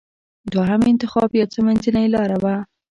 [0.53, 2.55] دوهم انتخاب یو څه منځۍ لاره وه.